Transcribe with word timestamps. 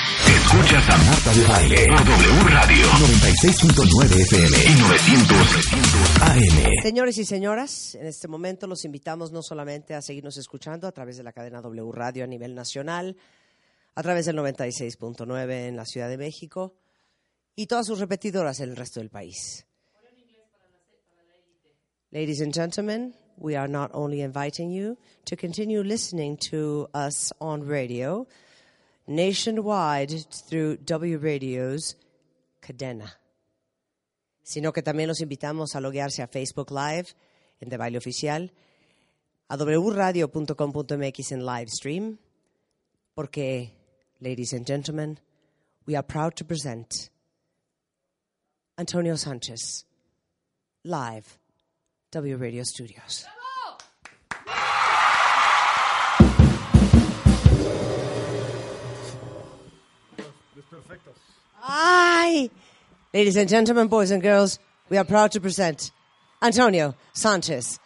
Escuchas 0.00 0.88
a 0.88 0.96
Marta 0.96 1.32
de 1.34 1.44
Baile 1.44 1.86
por 1.88 2.04
W 2.04 2.48
Radio 2.48 2.86
96.9 2.86 4.20
FM 4.22 4.56
y 4.66 4.80
900 4.80 5.38
AM. 6.22 6.82
Señores 6.82 7.18
y 7.18 7.24
señoras, 7.24 7.94
en 7.96 8.06
este 8.06 8.26
momento 8.26 8.66
los 8.66 8.84
invitamos 8.86 9.30
no 9.30 9.42
solamente 9.42 9.94
a 9.94 10.00
seguirnos 10.00 10.38
escuchando 10.38 10.88
a 10.88 10.92
través 10.92 11.18
de 11.18 11.22
la 11.22 11.32
cadena 11.32 11.60
W 11.60 11.92
Radio 11.92 12.24
a 12.24 12.26
nivel 12.26 12.54
nacional, 12.54 13.16
a 13.94 14.02
través 14.02 14.24
del 14.24 14.36
96.9 14.36 15.68
en 15.68 15.76
la 15.76 15.84
Ciudad 15.84 16.08
de 16.08 16.16
México 16.16 16.74
y 17.54 17.66
todas 17.66 17.86
sus 17.86 17.98
repetidoras 17.98 18.60
en 18.60 18.70
el 18.70 18.76
resto 18.76 19.00
del 19.00 19.10
país. 19.10 19.66
Ladies 22.10 22.40
and 22.40 22.54
gentlemen, 22.54 23.14
we 23.36 23.54
are 23.54 23.68
not 23.68 23.90
only 23.92 24.22
inviting 24.22 24.72
you 24.72 24.96
to 25.26 25.36
continue 25.36 25.82
listening 25.82 26.38
to 26.50 26.88
us 26.94 27.32
on 27.38 27.68
radio 27.68 28.26
nationwide 29.06 30.24
through 30.48 30.76
W 30.84 31.18
Radio's 31.18 31.96
cadena, 32.60 33.18
sino 34.42 34.72
que 34.72 34.82
también 34.82 35.08
los 35.08 35.20
invitamos 35.20 35.74
a 35.74 35.80
loguearse 35.80 36.22
a 36.22 36.28
Facebook 36.28 36.70
Live 36.70 37.14
en 37.60 37.68
De 37.68 37.76
Baile 37.76 37.98
Oficial, 37.98 38.52
a 39.48 39.56
wradio.com.mx 39.56 41.32
en 41.32 41.44
live 41.44 41.68
stream, 41.70 42.18
porque, 43.14 43.72
ladies 44.20 44.52
and 44.52 44.66
gentlemen, 44.66 45.18
we 45.86 45.96
are 45.96 46.06
proud 46.06 46.34
to 46.36 46.44
present 46.44 47.10
Antonio 48.78 49.16
Sanchez 49.16 49.84
live 50.84 51.38
W 52.12 52.36
Radio 52.36 52.62
Studios. 52.64 53.26
Ay! 61.62 62.50
Ladies 63.12 63.36
and 63.36 63.48
gentlemen, 63.48 63.88
boys 63.88 64.10
and 64.10 64.22
girls, 64.22 64.58
we 64.88 64.96
are 64.96 65.04
proud 65.04 65.32
to 65.32 65.40
present 65.40 65.90
Antonio 66.42 66.94
Sanchez. 67.12 67.78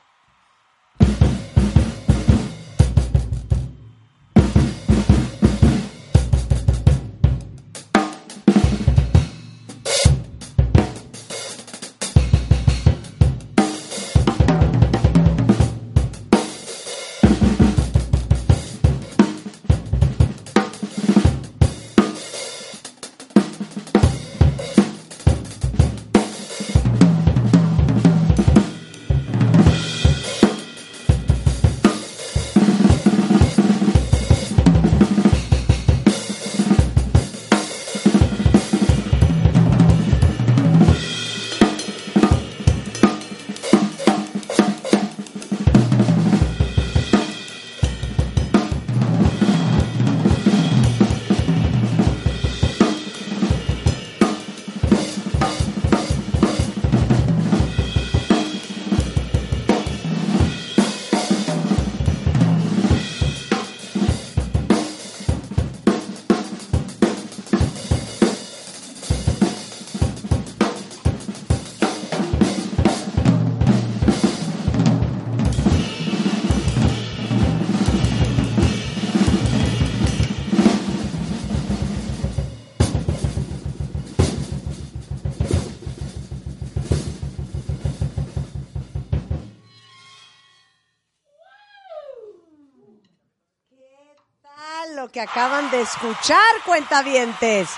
Que 95.14 95.20
acaban 95.20 95.70
de 95.70 95.80
escuchar, 95.80 96.42
cuentavientes? 96.66 97.70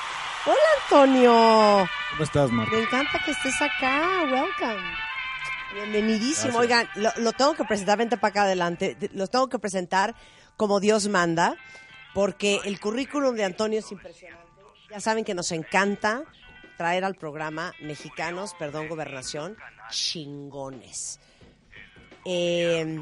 Hola, 0.47 0.57
Antonio. 0.83 1.89
¿Cómo 2.13 2.25
estás, 2.25 2.51
Marta? 2.51 2.75
Me 2.75 2.83
encanta 2.83 3.19
que 3.23 3.31
estés 3.33 3.61
acá. 3.61 4.23
Welcome. 4.23 4.83
Bienvenidísimo. 5.75 6.61
Gracias. 6.61 6.89
Oigan, 6.89 6.89
lo, 6.95 7.13
lo 7.23 7.33
tengo 7.35 7.53
que 7.53 7.65
presentar, 7.65 7.99
vente 7.99 8.17
para 8.17 8.31
acá 8.31 8.43
adelante. 8.45 8.97
Lo 9.13 9.27
tengo 9.27 9.51
que 9.51 9.59
presentar 9.59 10.15
como 10.57 10.81
Dios 10.81 11.09
manda, 11.09 11.57
porque 12.15 12.59
el 12.65 12.81
currículum 12.81 13.35
de 13.35 13.45
Antonio 13.45 13.81
es 13.81 13.93
impresionante. 13.93 14.47
Ya 14.91 15.01
saben 15.01 15.23
que 15.23 15.35
nos 15.35 15.53
encanta 15.53 16.23
traer 16.79 17.05
al 17.05 17.17
programa 17.17 17.75
mexicanos, 17.83 18.55
perdón, 18.59 18.89
gobernación, 18.89 19.59
chingones. 19.91 21.21
Eh, 22.25 22.99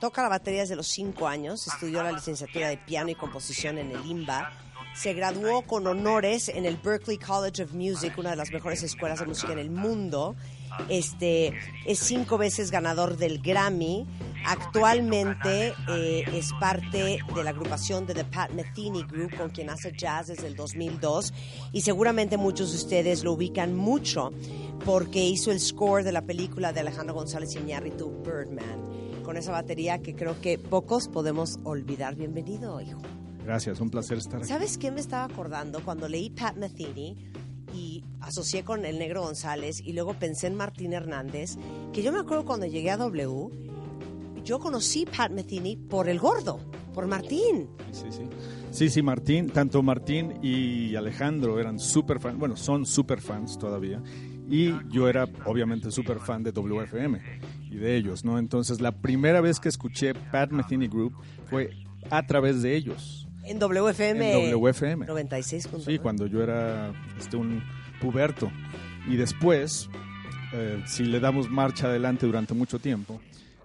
toca 0.00 0.22
la 0.22 0.28
batería 0.28 0.60
desde 0.60 0.76
los 0.76 0.88
cinco 0.88 1.28
años, 1.28 1.66
estudió 1.66 2.02
la 2.02 2.12
licenciatura 2.12 2.68
de 2.68 2.78
piano 2.78 3.10
y 3.10 3.14
composición 3.14 3.78
en 3.78 3.90
el 3.92 4.04
IMBA, 4.04 4.50
se 4.94 5.14
graduó 5.14 5.62
con 5.62 5.86
honores 5.86 6.48
en 6.48 6.66
el 6.66 6.76
Berklee 6.76 7.18
College 7.18 7.62
of 7.62 7.72
Music, 7.72 8.12
una 8.18 8.30
de 8.30 8.36
las 8.36 8.50
mejores 8.50 8.82
escuelas 8.82 9.20
de 9.20 9.26
música 9.26 9.52
en 9.52 9.58
el 9.58 9.70
mundo. 9.70 10.34
Este 10.88 11.54
es 11.86 12.00
cinco 12.00 12.38
veces 12.38 12.70
ganador 12.70 13.16
del 13.16 13.40
Grammy. 13.40 14.06
Actualmente 14.44 15.74
eh, 15.88 16.24
es 16.34 16.52
parte 16.58 17.20
de 17.34 17.44
la 17.44 17.50
agrupación 17.50 18.06
de 18.06 18.14
The 18.14 18.24
Pat 18.24 18.50
Metheny 18.50 19.04
Group, 19.04 19.36
con 19.36 19.50
quien 19.50 19.70
hace 19.70 19.92
jazz 19.92 20.26
desde 20.26 20.48
el 20.48 20.56
2002. 20.56 21.32
Y 21.72 21.82
seguramente 21.82 22.36
muchos 22.36 22.72
de 22.72 22.78
ustedes 22.78 23.22
lo 23.22 23.32
ubican 23.32 23.74
mucho 23.74 24.32
porque 24.84 25.20
hizo 25.20 25.52
el 25.52 25.60
score 25.60 26.02
de 26.02 26.12
la 26.12 26.22
película 26.22 26.72
de 26.72 26.80
Alejandro 26.80 27.14
González 27.14 27.54
Iñárritu, 27.54 28.10
Birdman. 28.24 29.09
Con 29.24 29.36
esa 29.36 29.52
batería 29.52 30.00
que 30.00 30.14
creo 30.14 30.40
que 30.40 30.58
pocos 30.58 31.08
podemos 31.08 31.58
olvidar. 31.64 32.16
Bienvenido, 32.16 32.80
hijo. 32.80 33.00
Gracias, 33.44 33.80
un 33.80 33.90
placer 33.90 34.18
estar 34.18 34.40
aquí. 34.40 34.48
¿Sabes 34.48 34.78
qué 34.78 34.90
me 34.90 35.00
estaba 35.00 35.24
acordando 35.24 35.84
cuando 35.84 36.08
leí 36.08 36.30
Pat 36.30 36.56
Metheny 36.56 37.16
y 37.74 38.04
asocié 38.20 38.64
con 38.64 38.84
el 38.84 38.98
negro 38.98 39.22
González 39.22 39.80
y 39.84 39.92
luego 39.92 40.14
pensé 40.14 40.46
en 40.46 40.56
Martín 40.56 40.92
Hernández? 40.92 41.56
Que 41.92 42.02
yo 42.02 42.12
me 42.12 42.18
acuerdo 42.18 42.44
cuando 42.44 42.66
llegué 42.66 42.90
a 42.90 42.96
W, 42.96 43.50
yo 44.44 44.58
conocí 44.58 45.06
Pat 45.06 45.30
Metheny 45.30 45.76
por 45.76 46.08
el 46.08 46.18
gordo, 46.18 46.58
por 46.92 47.06
Martín. 47.06 47.68
Sí, 47.92 48.06
sí. 48.10 48.22
Sí, 48.70 48.88
sí, 48.88 49.02
Martín, 49.02 49.50
tanto 49.50 49.82
Martín 49.82 50.38
y 50.42 50.94
Alejandro 50.94 51.58
eran 51.58 51.78
súper 51.78 52.20
fans, 52.20 52.38
bueno, 52.38 52.56
son 52.56 52.86
súper 52.86 53.20
fans 53.20 53.58
todavía. 53.58 54.02
Y 54.50 54.74
yo 54.88 55.08
era 55.08 55.28
obviamente 55.44 55.92
súper 55.92 56.18
fan 56.18 56.42
de 56.42 56.50
WFM 56.50 57.20
y 57.70 57.76
de 57.76 57.96
ellos, 57.96 58.24
¿no? 58.24 58.38
Entonces, 58.38 58.80
la 58.80 58.90
primera 58.90 59.40
vez 59.40 59.60
que 59.60 59.68
escuché 59.68 60.12
Pat 60.14 60.50
Metheny 60.50 60.88
Group 60.88 61.14
fue 61.48 61.70
a 62.10 62.26
través 62.26 62.60
de 62.60 62.74
ellos. 62.74 63.28
En 63.44 63.60
WFM. 63.60 64.48
En 64.48 64.54
WFM. 64.54 65.06
96.9. 65.06 65.84
Sí, 65.84 65.98
cuando 65.98 66.26
yo 66.26 66.42
era 66.42 66.92
este, 67.18 67.36
un 67.36 67.62
puberto. 68.00 68.50
Y 69.08 69.16
después, 69.16 69.88
eh, 70.52 70.82
si 70.86 71.04
le 71.04 71.20
damos 71.20 71.48
marcha 71.48 71.86
adelante 71.86 72.26
durante 72.26 72.52
mucho 72.52 72.80
tiempo, 72.80 73.20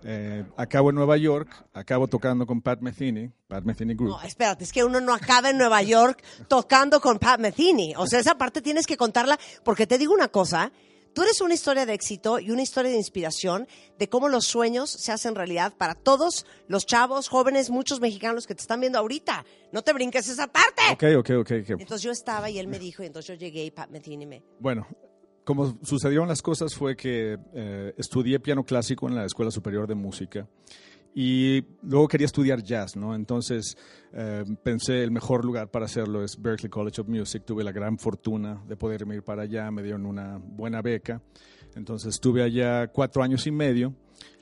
Eh, 0.08 0.46
acabo 0.56 0.92
en 0.92 0.96
Nueva 0.98 1.18
York, 1.18 1.50
acabo 1.74 2.08
tocando 2.08 2.46
con 2.46 2.62
Pat 2.62 2.80
Metheny, 2.80 3.32
Pat 3.48 3.64
Metheny 3.64 3.96
Group. 3.96 4.10
No, 4.10 4.22
espérate, 4.22 4.64
es 4.64 4.72
que 4.72 4.84
uno 4.84 5.02
no 5.02 5.16
acaba 5.16 5.50
en 5.50 5.58
Nueva 5.58 5.82
York 5.82 6.24
tocando 6.48 7.02
con 7.02 7.18
Pat 7.18 7.40
Metheny. 7.40 7.96
O 7.98 8.06
sea, 8.06 8.20
esa 8.20 8.38
parte 8.38 8.62
tienes 8.62 8.86
que 8.86 8.98
contarla, 8.98 9.40
porque 9.64 9.88
te 9.88 9.98
digo 9.98 10.14
una 10.14 10.28
cosa, 10.28 10.72
tú 11.16 11.24
eres 11.24 11.42
una 11.42 11.56
historia 11.56 11.88
de 11.88 11.96
éxito 11.96 12.38
y 12.38 12.52
una 12.52 12.62
historia 12.62 12.92
de 12.92 12.98
inspiración 12.98 13.68
de 13.98 14.08
cómo 14.08 14.30
los 14.30 14.46
sueños 14.46 14.92
se 14.92 15.12
hacen 15.12 15.34
realidad 15.34 15.74
para 15.76 15.96
todos 15.96 16.46
los 16.68 16.86
chavos, 16.86 17.28
jóvenes, 17.28 17.72
muchos 17.72 18.00
mexicanos 18.00 18.46
que 18.46 18.54
te 18.54 18.62
están 18.62 18.82
viendo 18.82 19.00
ahorita. 19.00 19.44
No 19.72 19.82
te 19.82 19.92
brinques 19.92 20.30
esa 20.30 20.46
parte. 20.46 20.84
Ok, 20.92 21.04
ok, 21.18 21.30
ok. 21.40 21.52
ok. 21.64 21.82
Entonces 21.82 22.04
yo 22.04 22.12
estaba 22.12 22.52
y 22.52 22.60
él 22.60 22.68
me 22.68 22.78
dijo, 22.78 23.02
y 23.02 23.08
entonces 23.08 23.28
yo 23.30 23.40
llegué 23.44 23.66
y 23.66 23.72
Pat 23.72 23.90
Metheny 23.90 24.28
me... 24.28 24.44
Bueno, 24.60 24.88
como 25.46 25.78
sucedieron 25.84 26.28
las 26.28 26.42
cosas 26.42 26.74
fue 26.76 26.98
que 26.98 27.38
eh, 27.54 27.94
estudié 27.98 28.40
piano 28.40 28.66
clásico 28.66 29.08
en 29.08 29.16
la 29.16 29.26
Escuela 29.26 29.52
Superior 29.52 29.88
de 29.88 29.96
Música 29.96 30.48
y 31.18 31.64
luego 31.84 32.10
quería 32.10 32.26
estudiar 32.26 32.62
jazz, 32.62 32.98
¿no? 32.98 33.16
Entonces 33.16 33.78
eh, 34.12 34.44
pensé 34.64 35.02
el 35.02 35.12
mejor 35.12 35.46
lugar 35.46 35.72
para 35.72 35.86
hacerlo 35.86 36.22
es 36.22 36.40
Berklee 36.42 36.70
College 36.70 37.00
of 37.00 37.08
Music. 37.08 37.44
Tuve 37.46 37.64
la 37.64 37.72
gran 37.72 37.98
fortuna 37.98 38.62
de 38.68 38.76
poder 38.76 39.08
ir 39.08 39.24
para 39.24 39.44
allá, 39.44 39.72
me 39.72 39.82
dieron 39.82 40.06
una 40.06 40.38
buena 40.38 40.82
beca. 40.82 41.22
Entonces 41.76 42.16
estuve 42.16 42.44
allá 42.44 42.88
cuatro 42.88 43.24
años 43.24 43.48
y 43.48 43.52
medio. 43.52 43.94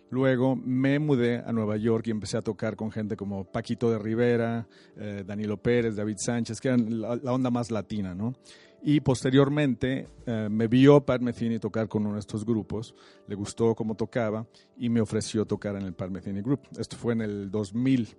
Luego 0.10 0.56
me 0.56 0.98
mudé 0.98 1.44
a 1.46 1.52
Nueva 1.52 1.78
York 1.78 2.08
y 2.08 2.12
empecé 2.12 2.38
a 2.38 2.42
tocar 2.42 2.76
con 2.76 2.92
gente 2.92 3.16
como 3.16 3.46
Paquito 3.46 3.92
de 3.92 4.00
Rivera, 4.00 4.68
eh, 4.98 5.24
Danilo 5.26 5.58
Pérez, 5.58 5.96
David 5.96 6.18
Sánchez, 6.18 6.60
que 6.60 6.70
eran 6.70 7.02
la, 7.02 7.16
la 7.18 7.34
onda 7.34 7.52
más 7.52 7.70
latina, 7.70 8.16
¿no? 8.16 8.34
Y 8.86 9.00
posteriormente 9.00 10.08
eh, 10.26 10.48
me 10.52 10.68
vio 10.68 11.06
Pat 11.06 11.22
Metheny 11.22 11.58
tocar 11.58 11.88
con 11.88 12.06
uno 12.06 12.16
de 12.16 12.20
estos 12.20 12.46
grupos, 12.46 12.94
le 13.28 13.36
gustó 13.36 13.74
cómo 13.76 13.96
tocaba 13.96 14.46
y 14.78 14.90
me 14.90 15.00
ofreció 15.00 15.46
tocar 15.46 15.76
en 15.78 15.84
el 15.84 15.94
Pat 15.94 16.10
Metheny 16.10 16.42
Group. 16.42 16.60
Esto 16.78 16.98
fue 16.98 17.14
en 17.14 17.22
el 17.22 17.50
2000 17.50 18.10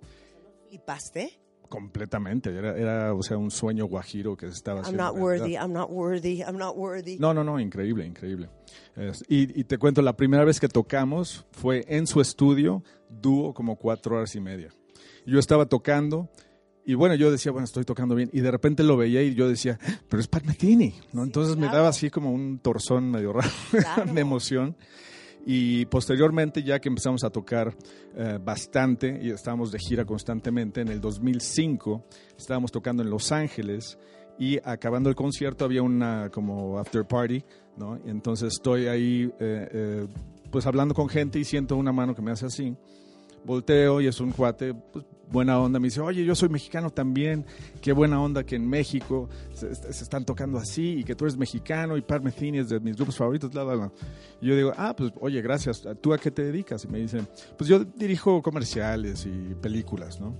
¿Flipaste? 0.69 1.39
completamente, 1.69 2.55
era, 2.55 2.77
era 2.77 3.13
o 3.13 3.21
sea, 3.23 3.37
un 3.37 3.49
sueño 3.51 3.85
guajiro 3.85 4.37
que 4.37 4.47
se 4.47 4.53
estaba 4.53 4.79
I'm 4.81 4.85
haciendo. 4.85 5.03
not 5.03 5.15
realidad. 5.15 5.41
worthy, 5.41 5.53
I'm 5.55 5.73
not 5.73 5.89
worthy, 5.91 6.41
I'm 6.41 6.57
not 6.57 6.75
worthy. 6.77 7.17
No, 7.19 7.33
no, 7.33 7.43
no, 7.43 7.59
increíble, 7.59 8.05
increíble. 8.05 8.49
Es- 8.95 9.23
y, 9.27 9.59
y 9.59 9.63
te 9.65 9.77
cuento, 9.77 10.01
la 10.01 10.15
primera 10.15 10.45
vez 10.45 10.59
que 10.59 10.67
tocamos 10.67 11.45
fue 11.51 11.83
en 11.87 12.07
su 12.07 12.21
estudio, 12.21 12.83
dúo 13.09 13.53
como 13.53 13.77
cuatro 13.77 14.15
horas 14.17 14.35
y 14.35 14.41
media. 14.41 14.69
Yo 15.25 15.39
estaba 15.39 15.65
tocando 15.65 16.29
y 16.85 16.93
bueno, 16.93 17.15
yo 17.15 17.31
decía, 17.31 17.51
bueno, 17.51 17.65
estoy 17.65 17.83
tocando 17.83 18.15
bien. 18.15 18.29
Y 18.33 18.41
de 18.41 18.51
repente 18.51 18.83
lo 18.83 18.95
veía 18.97 19.21
y 19.23 19.33
yo 19.33 19.47
decía, 19.49 19.79
pero 20.07 20.21
es 20.21 20.27
Pat 20.27 20.43
Metheny, 20.43 20.93
¿no? 21.13 21.23
Entonces 21.23 21.55
me 21.55 21.63
claro. 21.63 21.77
daba 21.77 21.89
así 21.89 22.09
como 22.09 22.31
un 22.31 22.59
torzón 22.59 23.09
medio 23.09 23.33
raro 23.33 23.49
Claro. 23.71 24.13
de 24.13 24.21
emoción. 24.21 24.75
Y 25.47 25.85
posteriormente, 25.85 26.63
ya 26.63 26.79
que 26.79 26.89
empezamos 26.89 27.23
a 27.23 27.29
tocar 27.29 27.75
eh, 28.15 28.39
bastante 28.43 29.19
y 29.21 29.29
estábamos 29.29 29.71
de 29.71 29.77
gira 29.79 30.03
constantemente, 30.05 30.81
en 30.81 30.87
el 30.87 30.99
2005 30.99 32.03
estábamos 32.37 32.71
tocando 32.71 33.03
en 33.03 33.11
Los 33.11 33.31
Ángeles 33.31 33.97
y 34.39 34.57
acabando 34.63 35.07
el 35.09 35.15
concierto 35.15 35.63
había 35.65 35.83
una 35.83 36.29
como 36.31 36.79
after 36.79 37.05
party, 37.05 37.43
¿no? 37.77 37.99
Entonces 38.05 38.53
estoy 38.53 38.87
ahí 38.87 39.31
eh, 39.39 39.69
eh, 39.71 40.07
pues 40.51 40.65
hablando 40.65 40.95
con 40.95 41.09
gente 41.09 41.37
y 41.39 41.43
siento 41.43 41.75
una 41.77 41.91
mano 41.91 42.15
que 42.15 42.21
me 42.23 42.31
hace 42.31 42.47
así. 42.47 42.75
Volteo 43.45 44.01
y 44.01 44.07
es 44.07 44.19
un 44.19 44.31
cuate, 44.31 44.73
pues, 44.73 45.05
buena 45.31 45.59
onda. 45.59 45.79
Me 45.79 45.87
dice, 45.87 46.01
oye, 46.01 46.23
yo 46.25 46.35
soy 46.35 46.49
mexicano 46.49 46.89
también. 46.89 47.45
Qué 47.81 47.93
buena 47.93 48.21
onda 48.21 48.43
que 48.43 48.55
en 48.55 48.67
México 48.67 49.29
se, 49.53 49.73
se 49.75 49.89
están 50.03 50.25
tocando 50.25 50.57
así 50.57 50.99
y 50.99 51.03
que 51.03 51.15
tú 51.15 51.25
eres 51.25 51.37
mexicano 51.37 51.97
y 51.97 52.01
Pat 52.01 52.21
Metheny 52.21 52.59
es 52.59 52.69
de 52.69 52.79
mis 52.79 52.95
grupos 52.95 53.17
favoritos, 53.17 53.51
bla, 53.51 53.63
bla, 53.63 53.75
bla. 53.75 53.91
Y 54.41 54.47
yo 54.47 54.55
digo, 54.55 54.73
ah, 54.77 54.95
pues, 54.95 55.11
oye, 55.19 55.41
gracias. 55.41 55.83
¿Tú 56.01 56.13
a 56.13 56.17
qué 56.17 56.31
te 56.31 56.43
dedicas? 56.43 56.85
Y 56.85 56.87
me 56.87 56.99
dice, 56.99 57.21
pues 57.57 57.69
yo 57.69 57.83
dirijo 57.83 58.41
comerciales 58.41 59.25
y 59.25 59.55
películas, 59.55 60.19
¿no? 60.19 60.35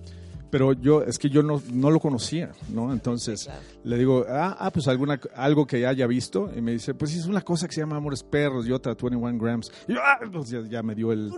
Pero 0.52 0.72
yo, 0.72 1.04
es 1.04 1.20
que 1.20 1.30
yo 1.30 1.44
no, 1.44 1.62
no 1.74 1.92
lo 1.92 2.00
conocía, 2.00 2.52
¿no? 2.70 2.94
Entonces 2.94 3.42
Sí, 3.42 3.46
claro. 3.48 3.62
le 3.84 3.98
digo, 3.98 4.26
ah, 4.30 4.56
ah, 4.58 4.72
pues 4.72 4.88
alguna, 4.88 5.20
algo 5.36 5.66
que 5.68 5.86
haya 5.86 6.08
visto. 6.08 6.50
Y 6.56 6.62
me 6.62 6.72
dice, 6.72 6.94
pues 6.94 7.14
es 7.14 7.26
una 7.26 7.42
cosa 7.42 7.68
que 7.68 7.74
se 7.74 7.82
llama 7.82 7.98
Amores 7.98 8.24
Perros 8.24 8.66
y 8.66 8.72
otra 8.72 8.94
21 8.94 9.38
Grams. 9.38 9.70
Y 9.88 9.94
yo, 9.96 10.00
ah, 10.02 10.18
pues 10.32 10.50
ya, 10.50 10.62
ya 10.62 10.82
me 10.82 10.96
dio 10.96 11.12
el... 11.12 11.30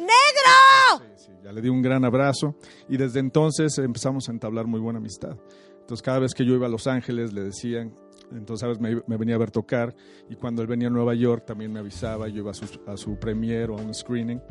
Ya 1.43 1.51
le 1.51 1.61
di 1.61 1.69
un 1.69 1.81
gran 1.81 2.05
abrazo 2.05 2.55
y 2.87 2.97
desde 2.97 3.19
entonces 3.19 3.77
empezamos 3.77 4.29
a 4.29 4.31
entablar 4.31 4.67
muy 4.67 4.79
buena 4.79 4.99
amistad. 4.99 5.37
Entonces 5.79 6.01
cada 6.01 6.19
vez 6.19 6.33
que 6.33 6.45
yo 6.45 6.53
iba 6.53 6.67
a 6.67 6.69
Los 6.69 6.87
Ángeles 6.87 7.33
le 7.33 7.43
decían, 7.43 7.93
entonces 8.31 8.61
sabes, 8.61 8.79
me, 8.79 9.01
me 9.07 9.17
venía 9.17 9.35
a 9.35 9.37
ver 9.37 9.51
tocar 9.51 9.95
y 10.29 10.35
cuando 10.35 10.61
él 10.61 10.67
venía 10.67 10.89
a 10.89 10.91
Nueva 10.91 11.15
York 11.15 11.45
también 11.45 11.71
me 11.71 11.79
avisaba, 11.79 12.27
yo 12.27 12.39
iba 12.39 12.51
a 12.51 12.53
su, 12.53 12.65
a 12.85 12.97
su 12.97 13.17
premiere 13.17 13.71
o 13.71 13.77
a 13.77 13.81
un 13.81 13.93
screening 13.93 14.41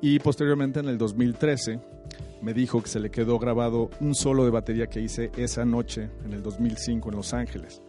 y 0.00 0.18
posteriormente 0.18 0.80
en 0.80 0.88
el 0.88 0.98
2013 0.98 1.80
me 2.42 2.52
dijo 2.52 2.82
que 2.82 2.88
se 2.88 3.00
le 3.00 3.10
quedó 3.10 3.38
grabado 3.38 3.90
un 4.00 4.14
solo 4.14 4.44
de 4.44 4.50
batería 4.50 4.86
que 4.86 5.00
hice 5.00 5.30
esa 5.36 5.64
noche 5.64 6.10
en 6.24 6.32
el 6.32 6.42
2005 6.42 7.08
en 7.08 7.16
Los 7.16 7.32
Ángeles. 7.32 7.82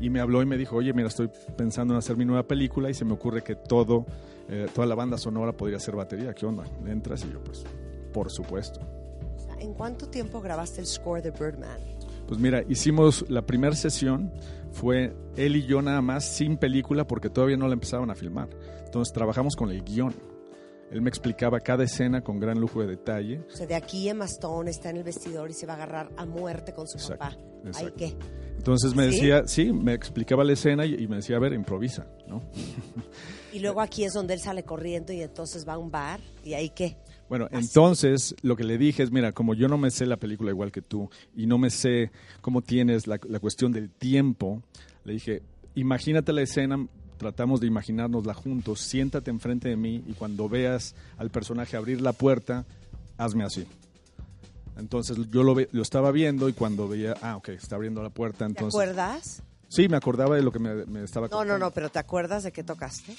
Y 0.00 0.10
me 0.10 0.20
habló 0.20 0.42
y 0.42 0.46
me 0.46 0.56
dijo, 0.56 0.76
oye, 0.76 0.92
mira, 0.92 1.08
estoy 1.08 1.30
pensando 1.56 1.94
en 1.94 1.98
hacer 1.98 2.16
mi 2.16 2.24
nueva 2.24 2.42
película 2.42 2.90
y 2.90 2.94
se 2.94 3.04
me 3.04 3.14
ocurre 3.14 3.42
que 3.42 3.54
todo, 3.54 4.06
eh, 4.48 4.66
toda 4.74 4.86
la 4.86 4.94
banda 4.94 5.18
sonora 5.18 5.52
podría 5.52 5.78
ser 5.78 5.96
batería. 5.96 6.34
¿Qué 6.34 6.46
onda? 6.46 6.64
¿Le 6.84 6.92
entras? 6.92 7.24
Y 7.24 7.32
yo, 7.32 7.42
pues, 7.42 7.64
por 8.12 8.30
supuesto. 8.30 8.80
¿En 9.58 9.72
cuánto 9.72 10.08
tiempo 10.08 10.40
grabaste 10.40 10.80
el 10.80 10.86
score 10.86 11.22
de 11.22 11.30
Birdman? 11.30 11.80
Pues 12.26 12.40
mira, 12.40 12.62
hicimos 12.68 13.24
la 13.28 13.42
primera 13.42 13.74
sesión, 13.74 14.32
fue 14.72 15.14
él 15.36 15.56
y 15.56 15.64
yo 15.64 15.80
nada 15.80 16.02
más, 16.02 16.24
sin 16.24 16.56
película, 16.56 17.06
porque 17.06 17.30
todavía 17.30 17.56
no 17.56 17.68
la 17.68 17.74
empezaban 17.74 18.10
a 18.10 18.14
filmar. 18.14 18.48
Entonces 18.84 19.14
trabajamos 19.14 19.56
con 19.56 19.70
el 19.70 19.82
guion. 19.82 20.12
Él 20.90 21.02
me 21.02 21.08
explicaba 21.08 21.58
cada 21.60 21.84
escena 21.84 22.22
con 22.22 22.38
gran 22.38 22.60
lujo 22.60 22.80
de 22.80 22.86
detalle. 22.86 23.40
O 23.52 23.56
sea, 23.56 23.66
de 23.66 23.74
aquí 23.74 24.08
Emma 24.08 24.24
Stone 24.26 24.70
está 24.70 24.90
en 24.90 24.98
el 24.98 25.02
vestidor 25.04 25.50
y 25.50 25.52
se 25.54 25.66
va 25.66 25.72
a 25.74 25.76
agarrar 25.76 26.10
a 26.16 26.24
muerte 26.26 26.72
con 26.72 26.86
su 26.86 26.96
Exacto, 26.98 27.18
papá. 27.18 27.36
¿Ay 27.64 27.68
exacto. 27.68 27.94
qué? 27.96 28.14
Entonces 28.56 28.94
me 28.94 29.04
¿Sí? 29.04 29.10
decía, 29.10 29.42
sí, 29.46 29.72
me 29.72 29.94
explicaba 29.94 30.44
la 30.44 30.52
escena 30.52 30.86
y, 30.86 30.94
y 30.94 31.08
me 31.08 31.16
decía, 31.16 31.36
a 31.36 31.40
ver, 31.40 31.52
improvisa, 31.52 32.06
¿no? 32.28 32.42
Y 33.52 33.60
luego 33.60 33.80
aquí 33.80 34.04
es 34.04 34.12
donde 34.12 34.34
él 34.34 34.40
sale 34.40 34.64
corriendo 34.64 35.14
y 35.14 35.22
entonces 35.22 35.66
va 35.66 35.74
a 35.74 35.78
un 35.78 35.90
bar 35.90 36.20
y 36.44 36.52
ahí 36.52 36.68
qué. 36.68 36.98
Bueno, 37.26 37.48
entonces 37.50 38.34
lo 38.42 38.54
que 38.54 38.64
le 38.64 38.76
dije 38.76 39.02
es, 39.02 39.10
mira, 39.10 39.32
como 39.32 39.54
yo 39.54 39.66
no 39.66 39.78
me 39.78 39.90
sé 39.90 40.04
la 40.04 40.18
película 40.18 40.50
igual 40.50 40.70
que 40.70 40.82
tú 40.82 41.08
y 41.34 41.46
no 41.46 41.56
me 41.56 41.70
sé 41.70 42.10
cómo 42.42 42.60
tienes 42.60 43.06
la, 43.06 43.18
la 43.26 43.40
cuestión 43.40 43.72
del 43.72 43.88
tiempo, 43.90 44.62
le 45.04 45.14
dije, 45.14 45.42
imagínate 45.74 46.34
la 46.34 46.42
escena, 46.42 46.86
tratamos 47.18 47.60
de 47.60 47.66
imaginárnosla 47.66 48.34
juntos, 48.34 48.80
siéntate 48.80 49.30
enfrente 49.30 49.68
de 49.68 49.76
mí 49.76 50.02
y 50.06 50.12
cuando 50.14 50.48
veas 50.48 50.94
al 51.18 51.30
personaje 51.30 51.76
abrir 51.76 52.00
la 52.00 52.12
puerta, 52.12 52.64
hazme 53.18 53.44
así. 53.44 53.66
Entonces 54.78 55.16
yo 55.30 55.42
lo, 55.42 55.54
ve- 55.54 55.68
lo 55.72 55.82
estaba 55.82 56.10
viendo 56.12 56.48
y 56.48 56.52
cuando 56.52 56.86
veía, 56.88 57.14
ah, 57.22 57.36
ok, 57.36 57.48
está 57.50 57.76
abriendo 57.76 58.02
la 58.02 58.10
puerta, 58.10 58.40
¿Te 58.40 58.44
entonces... 58.44 58.74
acuerdas? 58.74 59.42
Sí, 59.68 59.88
me 59.88 59.96
acordaba 59.96 60.36
de 60.36 60.42
lo 60.42 60.52
que 60.52 60.58
me, 60.58 60.84
me 60.86 61.02
estaba 61.02 61.28
No, 61.28 61.44
no, 61.44 61.58
no, 61.58 61.70
pero 61.72 61.88
¿te 61.90 61.98
acuerdas 61.98 62.42
de 62.44 62.52
qué 62.52 62.62
tocaste? 62.62 63.16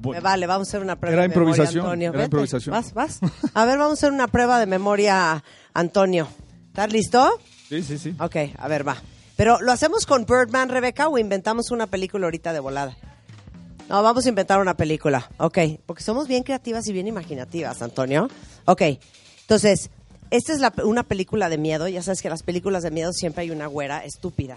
Bueno, 0.00 0.20
Me 0.20 0.24
vale, 0.24 0.46
vamos 0.46 0.68
a 0.68 0.70
hacer 0.70 0.82
una 0.82 0.96
prueba 0.96 1.14
Era 1.14 1.22
de 1.22 1.28
memoria, 1.28 1.50
improvisación, 1.50 1.84
Antonio. 1.84 2.08
era 2.10 2.18
Vete, 2.18 2.24
improvisación. 2.26 2.72
Vas, 2.72 2.94
vas. 2.94 3.20
A 3.54 3.64
ver, 3.64 3.78
vamos 3.78 3.92
a 3.92 3.94
hacer 3.94 4.12
una 4.12 4.28
prueba 4.28 4.58
de 4.58 4.66
memoria, 4.66 5.42
Antonio. 5.74 6.28
¿Estás 6.68 6.92
listo? 6.92 7.28
Sí, 7.68 7.82
sí, 7.82 7.98
sí. 7.98 8.14
Ok, 8.18 8.36
a 8.58 8.68
ver, 8.68 8.86
va. 8.86 8.96
Pero, 9.36 9.60
¿lo 9.60 9.72
hacemos 9.72 10.06
con 10.06 10.24
Birdman, 10.24 10.68
Rebeca, 10.70 11.08
o 11.08 11.18
inventamos 11.18 11.70
una 11.70 11.86
película 11.86 12.26
ahorita 12.26 12.52
de 12.52 12.60
volada? 12.60 12.96
No, 13.88 14.02
vamos 14.02 14.26
a 14.26 14.28
inventar 14.28 14.60
una 14.60 14.76
película. 14.76 15.30
Ok, 15.38 15.58
porque 15.84 16.02
somos 16.02 16.26
bien 16.26 16.42
creativas 16.42 16.86
y 16.88 16.92
bien 16.92 17.06
imaginativas, 17.06 17.82
Antonio. 17.82 18.28
Ok, 18.64 18.82
entonces, 19.42 19.90
esta 20.30 20.52
es 20.52 20.60
la- 20.60 20.72
una 20.84 21.02
película 21.04 21.48
de 21.48 21.58
miedo. 21.58 21.86
Ya 21.86 22.02
sabes 22.02 22.20
que 22.22 22.28
en 22.28 22.32
las 22.32 22.42
películas 22.42 22.82
de 22.82 22.90
miedo 22.90 23.12
siempre 23.12 23.42
hay 23.42 23.50
una 23.50 23.66
güera 23.66 24.04
estúpida, 24.04 24.56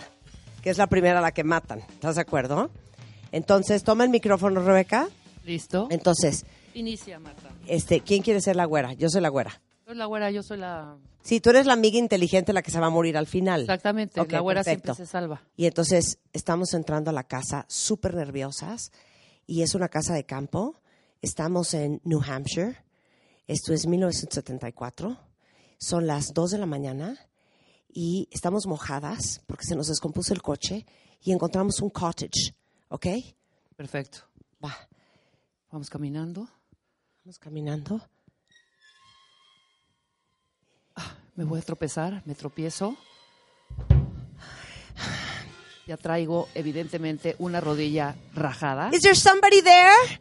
que 0.64 0.70
es 0.70 0.78
la 0.78 0.88
primera 0.88 1.20
a 1.20 1.22
la 1.22 1.32
que 1.32 1.44
matan. 1.44 1.80
¿Estás 1.94 2.16
de 2.16 2.22
acuerdo? 2.22 2.72
Entonces, 3.32 3.84
toma 3.84 4.04
el 4.06 4.10
micrófono, 4.10 4.64
Rebeca. 4.64 5.08
¿Listo? 5.44 5.88
Entonces, 5.92 6.46
Inicia, 6.74 7.20
Marta. 7.20 7.50
este, 7.68 8.00
¿quién 8.02 8.24
quiere 8.24 8.42
ser 8.42 8.56
la 8.56 8.66
güera? 8.66 8.94
Yo 8.94 9.10
soy 9.10 9.22
la 9.22 9.30
güera. 9.30 9.62
Soy 9.90 9.98
la 9.98 10.06
güera, 10.06 10.30
yo 10.30 10.44
soy 10.44 10.60
la... 10.60 11.00
Sí, 11.24 11.42
tú 11.42 11.50
eres 11.50 11.66
la 11.66 11.74
amiga 11.74 11.98
inteligente 11.98 12.54
la 12.54 12.62
que 12.62 12.70
se 12.70 12.80
va 12.80 12.86
a 12.86 12.92
morir 12.92 13.18
al 13.18 13.26
final. 13.26 13.62
Exactamente, 13.62 14.22
Ok, 14.22 14.32
la 14.34 14.40
güera 14.40 14.64
perfecto. 14.64 14.94
siempre 14.94 15.04
se 15.08 15.12
salva. 15.12 15.42
Y 15.58 15.66
entonces 15.66 16.20
estamos 16.32 16.76
entrando 16.76 17.10
a 17.10 17.14
la 17.14 17.24
casa 17.24 17.66
súper 17.68 18.14
nerviosas 18.14 18.92
y 19.48 19.64
es 19.64 19.74
una 19.74 19.90
casa 19.90 20.14
de 20.14 20.28
campo. 20.28 20.80
Estamos 21.24 21.74
en 21.74 22.02
New 22.04 22.22
Hampshire. 22.22 22.78
Esto 23.48 23.74
es 23.74 23.88
1974. 23.88 25.18
Son 25.80 26.06
las 26.06 26.36
2 26.36 26.52
de 26.52 26.58
la 26.60 26.68
mañana 26.68 27.18
y 27.92 28.28
estamos 28.30 28.68
mojadas 28.68 29.42
porque 29.48 29.66
se 29.66 29.76
nos 29.76 29.88
descompuso 29.88 30.36
el 30.36 30.44
coche 30.44 30.86
y 31.20 31.32
encontramos 31.32 31.82
un 31.82 31.90
cottage. 31.90 32.54
¿Ok? 32.90 33.08
Perfecto. 33.76 34.20
Va, 34.64 34.76
Vamos 35.72 35.90
caminando. 35.90 36.48
vamos 37.24 37.40
caminando. 37.40 38.00
Me 41.40 41.46
voy 41.46 41.60
a 41.60 41.62
tropezar, 41.62 42.22
me 42.26 42.36
tropiezo. 42.36 42.98
Ya 45.88 45.96
traigo, 45.96 46.50
evidentemente, 46.54 47.38
una 47.40 47.62
rodilla 47.62 48.14
rajada. 48.36 48.90
Is 48.92 49.04
there 49.04 49.16
somebody 49.16 49.62
there? 49.62 50.20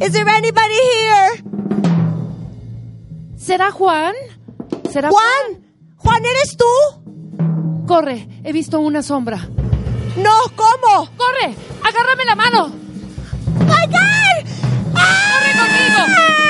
Is 0.00 0.10
there 0.10 0.28
anybody 0.28 0.74
here? 0.74 1.44
¿Será 3.36 3.70
Juan? 3.70 4.16
¿Será 4.90 5.10
Juan, 5.10 5.64
Juan, 5.96 6.24
¿eres 6.24 6.56
tú? 6.56 7.86
Corre, 7.86 8.26
he 8.42 8.52
visto 8.52 8.80
una 8.80 9.04
sombra. 9.04 9.36
No, 10.16 10.40
¿cómo? 10.56 11.08
¡Corre! 11.16 11.54
¡Agárrame 11.84 12.24
la 12.24 12.34
mano! 12.34 12.66
¡My 13.60 13.86
God! 13.86 14.42
¡Corre 14.92 15.52
conmigo! 15.56 16.00
¡Corre 16.00 16.16
conmigo! 16.16 16.47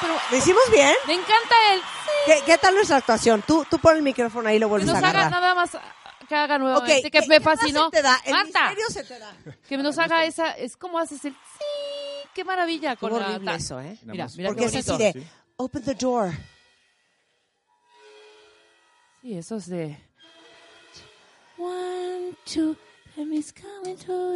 Pero 0.00 0.14
¿Lo 0.30 0.36
hicimos 0.36 0.62
bien? 0.70 0.94
me 1.06 1.14
encanta 1.14 1.54
el... 1.72 1.80
¿Qué, 2.26 2.42
qué 2.46 2.58
tal 2.58 2.74
nuestra 2.74 2.96
actuación? 2.98 3.42
Tú, 3.46 3.64
tú 3.70 3.78
pon 3.78 3.96
el 3.96 4.02
micrófono 4.02 4.48
ahí 4.48 4.56
y 4.56 4.58
lo 4.58 4.66
Que 4.66 4.70
vuelves 4.70 4.86
nos 4.86 4.94
a 4.96 4.98
haga 4.98 5.08
agarrar. 5.10 5.30
nada 5.30 5.54
más... 5.54 5.70
Que 6.28 6.36
haga 6.36 6.58
nuevamente, 6.58 7.10
que 7.10 7.20
¿qué- 7.20 7.26
me 7.26 7.38
qué 7.38 7.44
más 7.44 7.58
fascinó. 7.58 7.86
se 7.86 7.96
te 7.96 8.02
da? 8.02 8.20
El 8.24 8.32
Marta, 8.32 8.60
misterio 8.68 8.90
se 8.90 9.02
te 9.04 9.18
da. 9.18 9.34
que 9.68 9.76
nos 9.78 9.98
haga 9.98 10.24
esa... 10.24 10.52
Es 10.52 10.76
como 10.76 10.98
haces 10.98 11.24
el... 11.24 11.32
Sí, 11.32 12.28
qué 12.34 12.44
maravilla. 12.44 12.94
Con 12.96 13.10
la- 13.18 13.26
horrible 13.30 13.54
eso, 13.56 13.80
¿eh? 13.80 13.98
Mira, 14.04 14.28
mira 14.36 14.48
Porque 14.50 14.64
es 14.66 14.72
bonito. 14.72 14.94
así 14.94 15.02
de, 15.18 15.26
open 15.56 15.82
the 15.82 15.94
door. 15.94 16.30
Sí, 19.22 19.36
eso 19.36 19.56
es 19.56 19.66
de... 19.68 19.98
One, 21.58 22.32
two, 22.52 22.76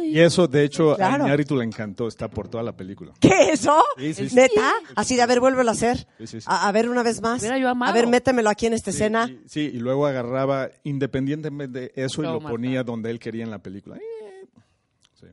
Y 0.03 0.19
eso, 0.19 0.47
de 0.47 0.63
hecho, 0.63 0.95
Claro. 0.95 1.23
a 1.23 1.27
Iñárritu 1.27 1.55
le 1.55 1.63
encantó, 1.63 2.07
está 2.07 2.29
por 2.29 2.47
toda 2.47 2.63
la 2.63 2.75
película. 2.75 3.13
¿Qué 3.19 3.51
eso? 3.51 3.83
Sí, 3.97 4.13
sí, 4.13 4.29
sí. 4.29 4.35
¿Neta? 4.35 4.71
Así 4.95 5.15
de, 5.15 5.21
a 5.21 5.25
ver, 5.25 5.39
vuélvelo 5.39 5.69
a 5.69 5.73
hacer. 5.73 6.07
Sí, 6.19 6.27
sí, 6.27 6.41
sí. 6.41 6.47
A, 6.49 6.67
a 6.67 6.71
ver, 6.71 6.89
una 6.89 7.03
vez 7.03 7.21
más. 7.21 7.43
A 7.43 7.91
ver, 7.91 8.07
métemelo 8.07 8.49
aquí 8.49 8.65
en 8.67 8.73
esta 8.73 8.91
Sí, 8.91 8.97
escena. 8.97 9.27
y- 9.29 9.47
sí, 9.47 9.61
y 9.61 9.77
luego 9.79 10.05
agarraba 10.05 10.69
independientemente 10.83 11.79
de 11.79 11.91
eso 11.95 12.21
y 12.21 12.25
lo 12.25 12.33
Marta. 12.33 12.49
ponía 12.49 12.83
donde 12.83 13.11
él 13.11 13.19
quería 13.19 13.43
en 13.43 13.51
la 13.51 13.59
película. 13.59 13.97
Eh, 13.97 14.45
sí. 15.19 15.27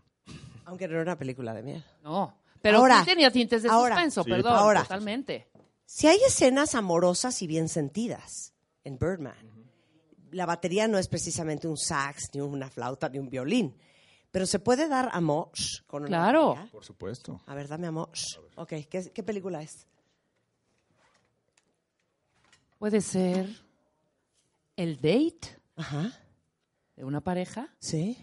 Aunque 0.65 0.87
no 0.89 0.95
era 0.95 1.03
una 1.03 1.19
película 1.19 1.53
de 1.55 1.63
miel. 1.63 1.85
No, 2.03 2.35
pero 2.61 2.79
Ahora, 2.79 3.01
sí 3.01 3.07
tenía 3.07 3.31
tintes 3.31 3.63
de 3.63 3.69
ahora, 3.69 3.95
suspenso, 3.97 4.25
Sí, 4.25 4.31
perdón, 4.31 4.55
ahora. 4.55 4.83
totalmente. 4.83 5.49
Si 5.85 6.07
hay 6.07 6.19
escenas 6.27 6.75
amorosas 6.75 7.43
y 7.43 7.47
bien 7.47 7.69
sentidas 7.69 8.55
en 8.85 8.99
Birdman, 8.99 9.35
la 10.33 10.47
batería 10.47 10.89
no 10.89 10.99
es 10.99 11.09
precisamente 11.09 11.69
un 11.69 11.77
sax, 11.79 12.31
ni 12.35 12.41
una 12.41 12.69
flauta, 12.69 13.09
ni 13.09 13.19
un 13.19 13.29
violín, 13.31 13.77
pero 14.31 14.47
se 14.47 14.59
puede 14.59 14.89
dar 14.89 15.09
amor 15.13 15.51
con 15.87 16.03
una 16.03 16.09
Claro. 16.09 16.49
batería. 16.51 16.73
Por 16.73 16.85
supuesto. 16.85 17.41
A 17.47 17.55
ver, 17.55 17.69
dame 17.69 17.87
amor. 17.87 18.11
Ok, 18.57 18.69
¿qué, 18.91 19.11
qué 19.15 19.23
película 19.23 19.63
es? 19.63 19.87
Puede 22.79 23.01
ser 23.01 23.49
el 24.77 24.97
date 24.97 25.59
Ajá, 25.77 26.13
de 26.97 27.05
una 27.05 27.21
pareja 27.21 27.69
sí. 27.79 28.17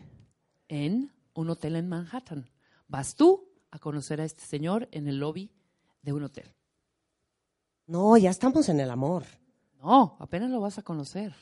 en 0.67 1.11
un 1.33 1.49
hotel 1.49 1.75
en 1.77 1.87
Manhattan. 1.87 2.49
Vas 2.87 3.15
tú 3.15 3.47
a 3.71 3.79
conocer 3.79 4.19
a 4.19 4.25
este 4.25 4.41
señor 4.43 4.89
en 4.91 5.07
el 5.07 5.19
lobby 5.19 5.51
de 6.01 6.11
un 6.13 6.23
hotel. 6.23 6.53
No, 7.87 8.17
ya 8.17 8.29
estamos 8.29 8.67
en 8.69 8.79
el 8.79 8.89
amor. 8.91 9.23
No, 9.81 10.17
apenas 10.19 10.49
lo 10.51 10.59
vas 10.59 10.77
a 10.77 10.83
conocer. 10.83 11.33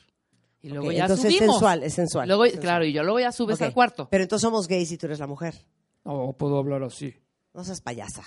Y 0.60 0.70
luego 0.70 0.88
Ok, 0.88 0.92
ya 0.94 1.02
entonces 1.04 1.26
es 1.26 1.34
subimos. 1.36 1.54
sensual, 1.56 1.82
es 1.84 1.94
sensual. 1.94 2.26
Luego, 2.28 2.44
es 2.44 2.52
sensual. 2.52 2.62
Claro, 2.64 2.84
y 2.84 2.92
yo 2.92 3.02
luego 3.02 3.20
ya 3.20 3.30
subes 3.32 3.56
Ok, 3.56 3.62
al 3.62 3.72
cuarto. 3.74 4.08
Pero 4.10 4.24
entonces 4.24 4.42
somos 4.42 4.66
gays 4.66 4.90
y 4.92 4.98
tú 4.98 5.06
eres 5.06 5.18
la 5.20 5.26
mujer. 5.26 5.54
No 6.04 6.34
puedo 6.38 6.58
hablar 6.58 6.82
así. 6.82 7.14
No 7.54 7.62
seas 7.64 7.80
payasa. 7.80 8.22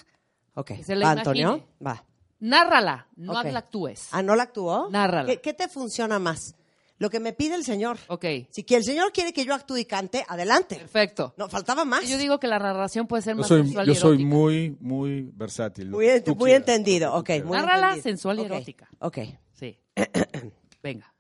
Ok. 0.54 0.72
Se 0.86 0.96
¿Va. 0.96 1.12
Antonio? 1.12 1.68
Va. 1.86 2.04
Nárrala, 2.40 3.08
no 3.18 3.34
Ok. 3.40 3.46
la 3.52 3.60
actúes. 3.60 4.08
Ah, 4.12 4.24
¿no 4.24 4.36
la 4.36 4.44
actuó? 4.44 4.90
Nárrala. 4.90 5.28
¿Qué, 5.28 5.42
qué 5.42 5.54
te 5.54 5.68
funciona 5.68 6.20
más? 6.20 6.56
Lo 6.98 7.10
que 7.10 7.20
me 7.20 7.34
pide 7.34 7.56
el 7.56 7.64
señor. 7.64 7.98
Ok, 8.08 8.26
Si 8.52 8.64
que 8.64 8.76
el 8.76 8.84
señor 8.84 9.12
quiere 9.12 9.34
que 9.34 9.44
yo 9.44 9.54
actúe 9.56 9.78
y 9.78 9.86
cante, 9.86 10.24
adelante. 10.28 10.76
perfecto. 10.76 11.34
No, 11.36 11.50
faltaba 11.50 11.84
más. 11.84 12.08
Yo 12.08 12.18
digo 12.18 12.40
que 12.40 12.48
la 12.48 12.60
narración 12.60 13.08
puede 13.08 13.24
ser 13.24 13.34
Yo 13.34 13.40
más 13.40 13.48
soy, 13.48 13.64
sensual 13.64 13.88
yo 13.88 13.94
y 13.94 13.96
soy 13.96 14.24
muy, 14.24 14.78
muy 14.80 15.24
versátil. 15.34 15.90
muy 15.90 16.06
ent- 16.06 16.36
muy 16.36 16.52
entendido. 16.52 17.14
Ok, 17.16 17.30
muy 17.44 17.58
Nárrala 17.58 17.88
entendido. 17.96 18.04
sensual 18.04 18.38
y 18.38 18.42
Ok, 18.42 18.46
erótica. 18.46 18.90
Ok. 19.00 19.18
Sí. 19.54 19.80
Venga. 20.84 21.11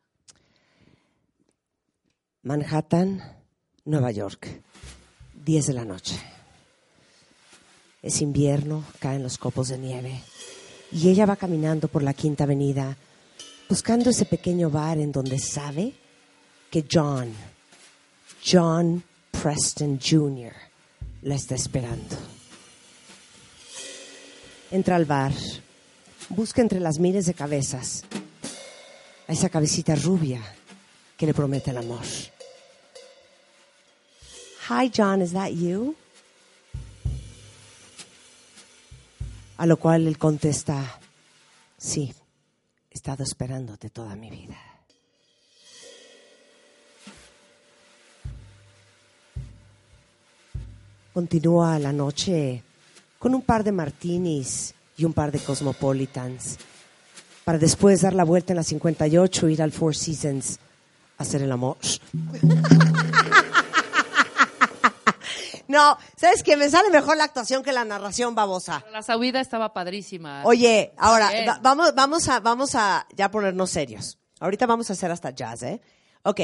Manhattan, 2.43 3.21
Nueva 3.85 4.09
York. 4.09 4.47
10 5.45 5.67
de 5.67 5.73
la 5.73 5.85
noche. 5.85 6.19
Es 8.01 8.19
invierno, 8.21 8.83
caen 8.99 9.21
los 9.21 9.37
copos 9.37 9.67
de 9.67 9.77
nieve. 9.77 10.23
Y 10.91 11.09
ella 11.09 11.27
va 11.27 11.35
caminando 11.35 11.87
por 11.87 12.01
la 12.01 12.15
Quinta 12.15 12.45
Avenida, 12.45 12.97
buscando 13.69 14.09
ese 14.09 14.25
pequeño 14.25 14.71
bar 14.71 14.97
en 14.97 15.11
donde 15.11 15.37
sabe 15.37 15.93
que 16.71 16.85
John, 16.91 17.31
John 18.43 19.03
Preston 19.29 19.99
Jr., 19.99 20.53
la 21.21 21.35
está 21.35 21.53
esperando. 21.53 22.17
Entra 24.71 24.95
al 24.95 25.05
bar, 25.05 25.33
busca 26.29 26.63
entre 26.63 26.79
las 26.79 26.97
miles 26.97 27.27
de 27.27 27.35
cabezas 27.35 28.03
a 29.27 29.33
esa 29.33 29.49
cabecita 29.49 29.93
rubia 29.93 30.41
que 31.21 31.27
le 31.27 31.35
promete 31.35 31.69
el 31.69 31.77
amor. 31.77 32.01
Hi, 34.69 34.89
John, 34.91 35.21
is 35.21 35.33
that 35.33 35.51
you? 35.51 35.95
A 39.57 39.67
lo 39.67 39.77
cual 39.77 40.07
él 40.07 40.17
contesta, 40.17 40.99
sí, 41.77 42.11
he 42.89 42.95
estado 42.95 43.23
esperándote 43.23 43.91
toda 43.91 44.15
mi 44.15 44.31
vida. 44.31 44.57
Continúa 51.13 51.77
la 51.77 51.93
noche 51.93 52.63
con 53.19 53.35
un 53.35 53.43
par 53.43 53.63
de 53.63 53.71
martinis 53.71 54.73
y 54.97 55.05
un 55.05 55.13
par 55.13 55.31
de 55.31 55.37
cosmopolitans 55.37 56.57
para 57.43 57.59
después 57.59 58.01
dar 58.01 58.15
la 58.15 58.23
vuelta 58.23 58.53
en 58.53 58.57
la 58.57 58.63
58 58.63 59.47
e 59.47 59.51
ir 59.51 59.61
al 59.61 59.71
Four 59.71 59.95
Seasons 59.95 60.57
hacer 61.21 61.41
el 61.41 61.51
amor. 61.51 61.77
No, 65.67 65.97
¿sabes 66.17 66.43
qué? 66.43 66.57
Me 66.57 66.69
sale 66.69 66.89
mejor 66.89 67.15
la 67.15 67.23
actuación 67.23 67.63
que 67.63 67.71
la 67.71 67.85
narración 67.85 68.35
babosa. 68.35 68.83
La 68.91 69.01
subida 69.01 69.39
estaba 69.39 69.71
padrísima. 69.73 70.43
Oye, 70.43 70.91
ahora, 70.97 71.31
va- 71.47 71.59
vamos, 71.61 71.95
vamos, 71.95 72.27
a, 72.27 72.41
vamos 72.41 72.75
a 72.75 73.07
ya 73.15 73.31
ponernos 73.31 73.69
serios. 73.69 74.19
Ahorita 74.41 74.65
vamos 74.65 74.89
a 74.89 74.93
hacer 74.93 75.11
hasta 75.11 75.29
jazz, 75.29 75.63
¿eh? 75.63 75.79
Ok, 76.23 76.41